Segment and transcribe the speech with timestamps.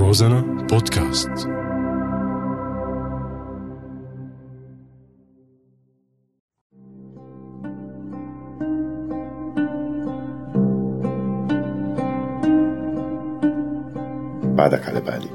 [0.00, 1.28] روزانا بودكاست.
[14.56, 15.30] بعدك على بالي.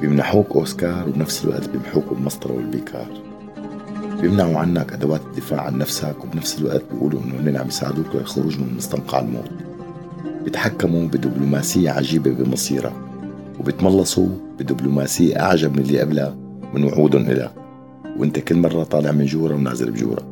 [0.00, 3.08] بيمنحوك أوسكار وبنفس الوقت بيمحوك بالمسطرة والبيكار.
[4.20, 8.74] بيمنعوا عنك أدوات الدفاع عن نفسك وبنفس الوقت بيقولوا إنه هن عم يساعدوك للخروج من
[8.76, 9.63] مستنقع الموت.
[10.44, 12.92] بيتحكموا بدبلوماسية عجيبة بمصيرك
[13.60, 16.36] وبتملصوا بدبلوماسية أعجب من اللي قبلها
[16.74, 17.52] من وعودهم إلك
[18.18, 20.22] وإنت كل مرة طالع من جورة ونازل بجورة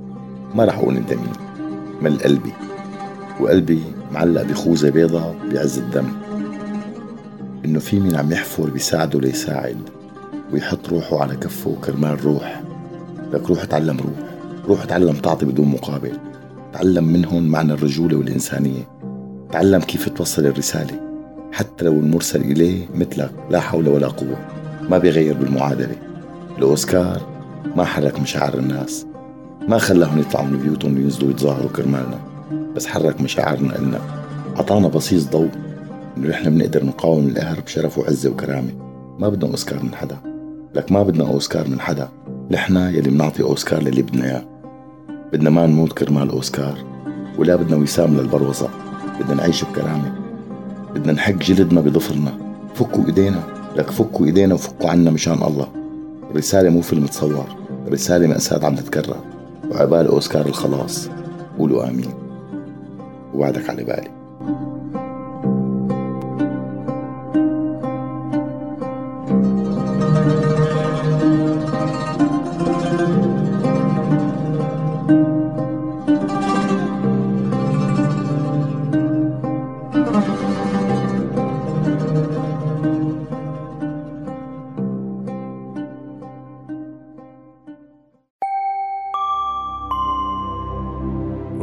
[0.55, 1.33] ما رح أقول إنت مين.
[2.02, 2.52] مل قلبي.
[3.41, 6.09] وقلبي معلق بخوذة بيضة بعز الدم.
[7.65, 9.77] إنه في مين عم يحفر بيساعده ليساعد
[10.52, 12.63] ويحط روحه على كفه كرمال روح.
[13.33, 14.29] لك روح اتعلم روح.
[14.69, 16.13] روح اتعلم تعطي بدون مقابل.
[16.73, 18.88] تعلم منهم معنى الرجولة والإنسانية.
[19.52, 21.01] تعلم كيف توصل الرسالة
[21.52, 24.38] حتى لو المرسل إليه مثلك لا حول ولا قوة
[24.90, 25.96] ما بيغير بالمعادلة.
[26.59, 27.21] الأوسكار
[27.77, 29.07] ما حرك مشاعر الناس.
[29.68, 32.18] ما خلاهم يطلعوا من بيوتهم وينزلوا يتظاهروا كرمالنا
[32.77, 34.01] بس حرك مشاعرنا إلنا.
[34.57, 35.51] أعطانا بصيص ضوء
[36.16, 38.73] إنه نحن بنقدر نقاوم القهر بشرف وعزة وكرامة.
[39.18, 40.16] ما بدنا أوسكار من حدا.
[40.74, 42.09] لك ما بدنا أوسكار من حدا.
[42.51, 44.45] نحن يلي بنعطي أوسكار للي بدنا إياه.
[45.32, 46.79] بدنا ما نموت كرمال أوسكار
[47.38, 48.68] ولا بدنا وسام للبروزة.
[49.23, 50.12] بدنا نعيش بكرامة.
[50.95, 52.32] بدنا نحك جلدنا بضفرنا
[52.74, 53.42] فكوا إيدينا.
[53.76, 55.68] لك فكوا إيدينا وفكوا عنا مشان الله.
[56.37, 57.46] رسالة مو فيلم تصور.
[57.88, 59.16] رسالة مأساة عم تتكرر.
[59.70, 61.09] وعبال أوسكار الخلاص.
[61.59, 62.10] قولوا آمين.
[63.34, 64.10] وعدك على بالي.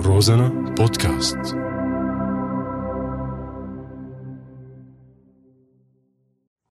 [0.02, 1.56] روزانا بودكاست